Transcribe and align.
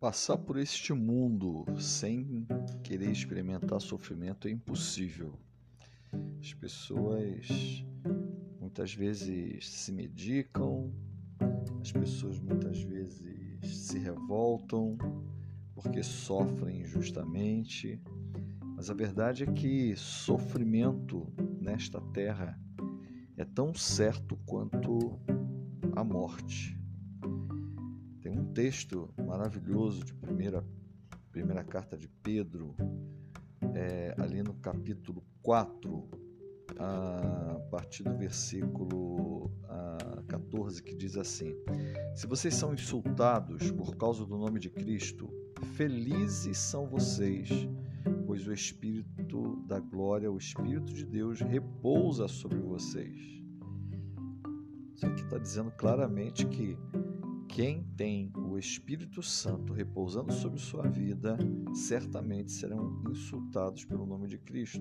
Passar 0.00 0.38
por 0.38 0.56
este 0.56 0.94
mundo 0.94 1.66
sem 1.78 2.46
querer 2.82 3.10
experimentar 3.10 3.82
sofrimento 3.82 4.48
é 4.48 4.50
impossível. 4.50 5.38
As 6.40 6.54
pessoas 6.54 7.84
muitas 8.58 8.94
vezes 8.94 9.68
se 9.68 9.92
medicam, 9.92 10.90
as 11.82 11.92
pessoas 11.92 12.40
muitas 12.40 12.82
vezes 12.82 13.76
se 13.76 13.98
revoltam 13.98 14.96
porque 15.74 16.02
sofrem 16.02 16.80
injustamente, 16.80 18.00
mas 18.74 18.88
a 18.88 18.94
verdade 18.94 19.42
é 19.42 19.52
que 19.52 19.94
sofrimento 19.96 21.30
nesta 21.60 22.00
terra 22.00 22.58
é 23.36 23.44
tão 23.44 23.74
certo 23.74 24.38
quanto 24.46 25.20
a 25.94 26.02
morte. 26.02 26.79
Tem 28.30 28.38
um 28.38 28.44
texto 28.52 29.12
maravilhoso 29.26 30.04
de 30.04 30.14
primeira, 30.14 30.64
primeira 31.32 31.64
carta 31.64 31.96
de 31.98 32.06
Pedro, 32.06 32.76
é, 33.74 34.14
ali 34.16 34.40
no 34.40 34.54
capítulo 34.54 35.24
4, 35.42 36.08
a 36.78 37.58
partir 37.72 38.04
do 38.04 38.16
versículo 38.16 39.50
a 39.64 40.22
14, 40.28 40.80
que 40.80 40.94
diz 40.94 41.16
assim: 41.16 41.56
Se 42.14 42.28
vocês 42.28 42.54
são 42.54 42.72
insultados 42.72 43.72
por 43.72 43.96
causa 43.96 44.24
do 44.24 44.38
nome 44.38 44.60
de 44.60 44.70
Cristo, 44.70 45.28
felizes 45.74 46.56
são 46.56 46.86
vocês, 46.86 47.48
pois 48.28 48.46
o 48.46 48.52
Espírito 48.52 49.56
da 49.66 49.80
glória, 49.80 50.30
o 50.30 50.38
Espírito 50.38 50.94
de 50.94 51.04
Deus, 51.04 51.40
repousa 51.40 52.28
sobre 52.28 52.60
vocês. 52.60 53.42
Isso 54.94 55.04
aqui 55.04 55.22
está 55.22 55.36
dizendo 55.36 55.72
claramente 55.72 56.46
que 56.46 56.78
quem 57.50 57.82
tem 57.96 58.32
o 58.36 58.56
Espírito 58.56 59.22
Santo 59.22 59.72
repousando 59.72 60.32
sobre 60.32 60.60
sua 60.60 60.88
vida, 60.88 61.36
certamente 61.74 62.52
serão 62.52 63.02
insultados 63.10 63.84
pelo 63.84 64.06
nome 64.06 64.28
de 64.28 64.38
Cristo. 64.38 64.80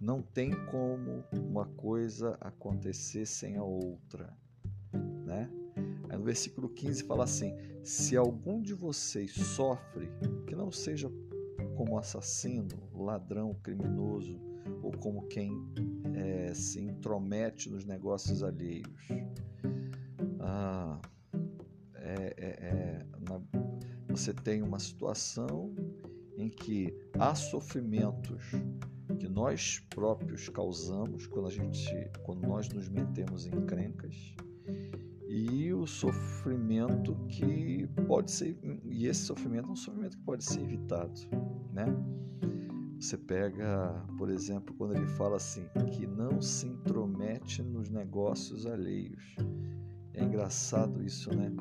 Não 0.00 0.20
tem 0.20 0.50
como 0.66 1.24
uma 1.32 1.64
coisa 1.64 2.36
acontecer 2.40 3.24
sem 3.24 3.56
a 3.56 3.62
outra, 3.62 4.36
né? 5.24 5.48
Aí 6.08 6.18
no 6.18 6.24
versículo 6.24 6.68
15 6.68 7.04
fala 7.04 7.24
assim: 7.24 7.54
Se 7.84 8.16
algum 8.16 8.60
de 8.60 8.74
vocês 8.74 9.32
sofre, 9.32 10.10
que 10.46 10.56
não 10.56 10.72
seja 10.72 11.10
como 11.76 11.98
assassino, 11.98 12.90
ladrão, 12.92 13.54
criminoso 13.62 14.40
ou 14.82 14.90
como 14.90 15.28
quem 15.28 15.52
é, 16.14 16.52
se 16.52 16.80
intromete 16.80 17.70
nos 17.70 17.84
negócios 17.84 18.42
alheios. 18.42 19.08
Ah, 20.40 21.00
você 24.16 24.32
tem 24.32 24.62
uma 24.62 24.78
situação 24.78 25.74
em 26.38 26.48
que 26.48 26.92
há 27.18 27.34
sofrimentos 27.34 28.50
que 29.18 29.28
nós 29.28 29.78
próprios 29.90 30.48
causamos 30.48 31.26
quando 31.26 31.48
a 31.48 31.50
gente 31.50 32.10
quando 32.22 32.46
nós 32.46 32.66
nos 32.70 32.88
metemos 32.88 33.46
em 33.46 33.66
crencas 33.66 34.34
e 35.28 35.70
o 35.72 35.86
sofrimento 35.86 37.14
que 37.28 37.86
pode 38.06 38.30
ser 38.30 38.58
e 38.84 39.06
esse 39.06 39.20
sofrimento 39.20 39.68
é 39.68 39.72
um 39.72 39.76
sofrimento 39.76 40.16
que 40.16 40.24
pode 40.24 40.44
ser 40.44 40.62
evitado 40.62 41.20
né? 41.72 41.84
Você 42.98 43.18
pega 43.18 44.02
por 44.16 44.30
exemplo 44.30 44.74
quando 44.78 44.94
ele 44.94 45.06
fala 45.08 45.36
assim 45.36 45.68
que 45.94 46.06
não 46.06 46.40
se 46.40 46.66
intromete 46.66 47.62
nos 47.62 47.90
negócios 47.90 48.64
alheios. 48.64 49.36
É 50.14 50.24
engraçado 50.24 51.04
isso 51.04 51.30
né 51.36 51.52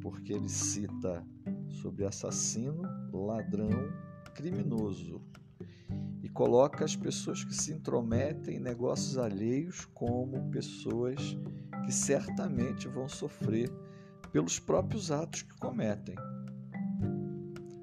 porque 0.00 0.32
ele 0.32 0.48
cita 0.48 1.24
sobre 1.68 2.04
assassino, 2.04 2.82
ladrão, 3.12 3.92
criminoso 4.34 5.20
e 6.22 6.28
coloca 6.28 6.84
as 6.84 6.94
pessoas 6.94 7.44
que 7.44 7.54
se 7.54 7.72
intrometem 7.72 8.56
em 8.56 8.60
negócios 8.60 9.16
alheios 9.18 9.84
como 9.86 10.50
pessoas 10.50 11.36
que 11.84 11.92
certamente 11.92 12.88
vão 12.88 13.08
sofrer 13.08 13.70
pelos 14.32 14.58
próprios 14.58 15.10
atos 15.10 15.42
que 15.42 15.56
cometem. 15.58 16.14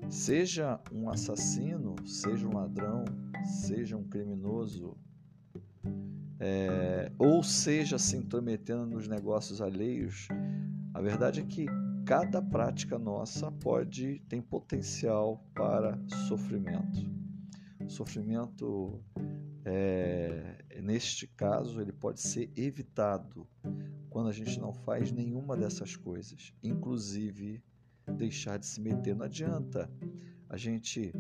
Seja 0.10 0.80
um 0.94 1.10
assassino, 1.10 1.96
seja 2.06 2.48
um 2.48 2.54
ladrão, 2.54 3.04
seja 3.44 3.98
um 3.98 4.04
criminoso, 4.04 4.96
é, 6.40 7.12
ou 7.18 7.44
seja 7.44 7.98
se 7.98 8.16
intrometendo 8.16 8.86
nos 8.86 9.08
negócios 9.08 9.62
alheios, 9.62 10.28
a 10.94 11.02
verdade 11.02 11.42
é 11.42 11.44
que 11.44 11.66
cada 12.08 12.42
prática 12.42 12.98
nossa 12.98 13.52
pode 13.52 14.20
tem 14.30 14.42
potencial 14.42 15.44
para 15.54 16.00
sofrimento. 16.30 17.06
Sofrimento, 17.86 19.04
é, 19.66 20.64
neste 20.82 21.28
caso, 21.28 21.82
ele 21.82 21.92
pode 21.92 22.22
ser 22.22 22.50
evitado 22.56 23.46
quando 24.10 24.30
a 24.30 24.32
gente 24.32 24.58
não 24.58 24.72
faz 24.72 25.12
nenhuma 25.12 25.58
dessas 25.58 25.98
coisas, 25.98 26.54
inclusive 26.64 27.62
deixar 28.16 28.58
de 28.58 28.68
se 28.68 28.80
meter. 28.80 29.14
Não 29.14 29.26
adianta. 29.26 29.92
A 30.50 30.56
gente 30.56 31.14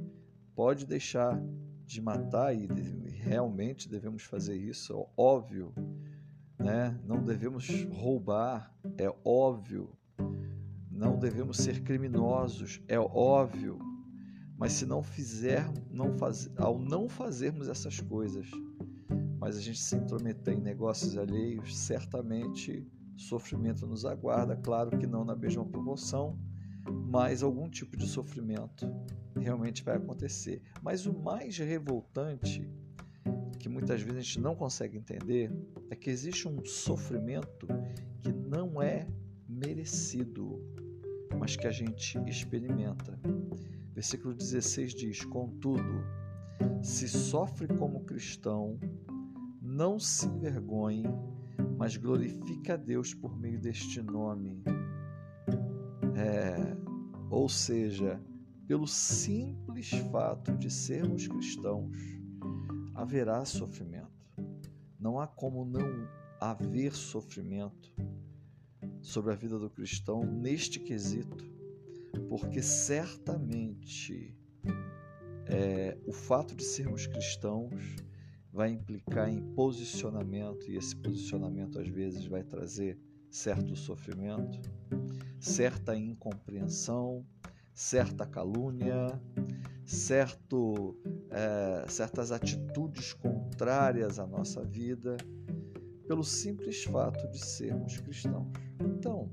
pode 0.55 0.85
deixar 0.85 1.37
de 1.85 2.01
matar 2.01 2.55
e 2.55 2.65
realmente 3.09 3.89
devemos 3.89 4.23
fazer 4.23 4.55
isso, 4.55 4.93
é 4.93 5.05
óbvio. 5.17 5.73
Né? 6.57 6.97
Não 7.03 7.21
devemos 7.21 7.67
roubar, 7.91 8.73
é 8.97 9.13
óbvio 9.25 9.97
não 10.97 11.17
devemos 11.17 11.57
ser 11.57 11.83
criminosos, 11.83 12.81
é 12.87 12.99
óbvio. 12.99 13.77
Mas 14.57 14.73
se 14.73 14.85
não 14.85 15.03
fizer, 15.03 15.63
não 15.91 16.17
faz, 16.17 16.49
ao 16.57 16.79
não 16.79 17.07
fazermos 17.07 17.69
essas 17.69 17.99
coisas, 17.99 18.49
mas 19.39 19.55
a 19.55 19.61
gente 19.61 19.79
se 19.79 19.95
intrometer 19.95 20.55
em 20.55 20.61
negócios 20.61 21.15
alheios, 21.15 21.77
certamente 21.77 22.83
sofrimento 23.15 23.85
nos 23.85 24.05
aguarda, 24.05 24.55
claro 24.55 24.97
que 24.97 25.05
não 25.05 25.23
na 25.23 25.35
mesma 25.35 25.63
proporção, 25.63 26.39
mas 26.91 27.43
algum 27.43 27.69
tipo 27.69 27.95
de 27.95 28.07
sofrimento 28.07 28.91
realmente 29.39 29.83
vai 29.83 29.97
acontecer. 29.97 30.63
Mas 30.81 31.05
o 31.05 31.13
mais 31.13 31.59
revoltante, 31.59 32.67
que 33.59 33.69
muitas 33.69 34.01
vezes 34.01 34.17
a 34.17 34.21
gente 34.21 34.39
não 34.39 34.55
consegue 34.55 34.97
entender, 34.97 35.51
é 35.91 35.95
que 35.95 36.09
existe 36.09 36.47
um 36.47 36.65
sofrimento 36.65 37.67
que 38.19 38.33
não 38.33 38.81
é 38.81 39.07
merecido 39.47 40.76
mas 41.39 41.55
que 41.55 41.67
a 41.67 41.71
gente 41.71 42.17
experimenta. 42.27 43.19
Versículo 43.93 44.33
16 44.33 44.93
diz: 44.93 45.25
Contudo, 45.25 46.03
se 46.81 47.07
sofre 47.07 47.67
como 47.67 48.05
cristão, 48.05 48.79
não 49.61 49.99
se 49.99 50.27
envergonhe, 50.27 51.05
mas 51.77 51.97
glorifique 51.97 52.71
a 52.71 52.77
Deus 52.77 53.13
por 53.13 53.37
meio 53.37 53.59
deste 53.59 54.01
nome. 54.01 54.63
É, 56.15 56.75
ou 57.29 57.47
seja, 57.47 58.19
pelo 58.67 58.87
simples 58.87 59.89
fato 60.11 60.55
de 60.57 60.69
sermos 60.69 61.27
cristãos, 61.27 61.97
haverá 62.93 63.45
sofrimento. 63.45 64.07
Não 64.99 65.19
há 65.19 65.27
como 65.27 65.63
não 65.63 66.07
haver 66.39 66.93
sofrimento 66.93 67.93
sobre 69.07 69.31
a 69.31 69.35
vida 69.35 69.57
do 69.57 69.69
cristão 69.69 70.21
neste 70.25 70.81
quesito, 70.81 71.49
porque 72.27 72.61
certamente 72.61 74.35
é, 75.45 75.97
o 76.05 76.11
fato 76.11 76.53
de 76.53 76.65
sermos 76.65 77.07
cristãos 77.07 77.95
vai 78.51 78.69
implicar 78.69 79.29
em 79.29 79.41
posicionamento, 79.53 80.69
e 80.69 80.75
esse 80.75 80.93
posicionamento 80.93 81.79
às 81.79 81.87
vezes 81.87 82.25
vai 82.25 82.43
trazer 82.43 82.99
certo 83.29 83.77
sofrimento, 83.77 84.59
certa 85.39 85.95
incompreensão, 85.95 87.25
certa 87.73 88.25
calúnia, 88.25 89.07
certo, 89.85 90.99
é, 91.31 91.85
certas 91.87 92.33
atitudes 92.33 93.13
contrárias 93.13 94.19
à 94.19 94.27
nossa 94.27 94.65
vida 94.65 95.15
pelo 96.07 96.23
simples 96.23 96.83
fato 96.85 97.27
de 97.29 97.39
sermos 97.39 97.99
cristãos. 97.99 98.47
Então, 98.79 99.29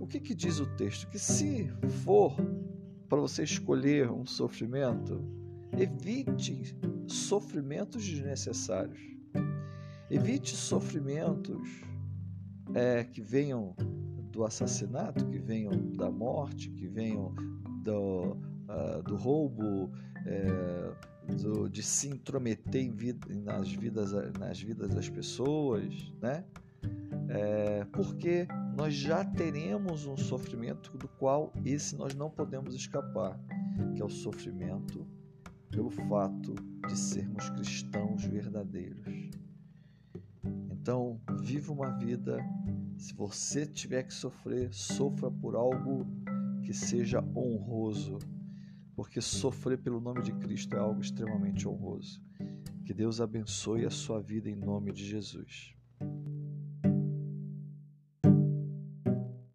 o 0.00 0.06
que, 0.06 0.18
que 0.18 0.34
diz 0.34 0.58
o 0.58 0.66
texto? 0.76 1.08
Que 1.08 1.18
se 1.18 1.68
for 2.04 2.34
para 3.08 3.20
você 3.20 3.42
escolher 3.42 4.10
um 4.10 4.24
sofrimento, 4.24 5.22
evite 5.76 6.76
sofrimentos 7.06 8.04
desnecessários. 8.04 9.00
Evite 10.10 10.56
sofrimentos 10.56 11.82
é, 12.74 13.04
que 13.04 13.20
venham 13.20 13.74
do 14.32 14.44
assassinato, 14.44 15.26
que 15.26 15.38
venham 15.38 15.90
da 15.92 16.10
morte, 16.10 16.70
que 16.70 16.86
venham 16.86 17.34
do, 17.82 18.36
uh, 18.68 19.02
do 19.04 19.16
roubo, 19.16 19.90
é, 20.26 20.92
do, 21.36 21.68
de 21.68 21.82
se 21.82 22.08
intrometer 22.08 22.90
vida, 22.90 23.26
nas, 23.34 23.72
vidas, 23.72 24.12
nas 24.38 24.60
vidas 24.60 24.94
das 24.94 25.08
pessoas, 25.08 26.12
né? 26.20 26.44
é, 27.28 27.84
porque 27.92 28.46
nós 28.76 28.94
já 28.94 29.24
teremos 29.24 30.06
um 30.06 30.16
sofrimento 30.16 30.96
do 30.98 31.08
qual 31.08 31.52
esse 31.64 31.96
nós 31.96 32.14
não 32.14 32.30
podemos 32.30 32.74
escapar, 32.74 33.38
que 33.94 34.02
é 34.02 34.04
o 34.04 34.10
sofrimento 34.10 35.06
pelo 35.70 35.90
fato 35.90 36.54
de 36.88 36.98
sermos 36.98 37.48
cristãos 37.50 38.24
verdadeiros. 38.24 39.30
Então, 40.70 41.20
viva 41.40 41.72
uma 41.72 41.90
vida. 41.98 42.38
Se 42.98 43.14
você 43.14 43.64
tiver 43.64 44.02
que 44.02 44.12
sofrer, 44.12 44.72
sofra 44.72 45.30
por 45.30 45.54
algo 45.54 46.06
que 46.64 46.72
seja 46.72 47.22
honroso, 47.36 48.18
porque 49.00 49.18
sofrer 49.18 49.78
pelo 49.78 49.98
nome 49.98 50.20
de 50.20 50.30
Cristo 50.30 50.76
é 50.76 50.78
algo 50.78 51.00
extremamente 51.00 51.66
honroso. 51.66 52.22
Que 52.84 52.92
Deus 52.92 53.18
abençoe 53.18 53.86
a 53.86 53.90
sua 53.90 54.20
vida 54.20 54.50
em 54.50 54.54
nome 54.54 54.92
de 54.92 55.06
Jesus. 55.06 55.74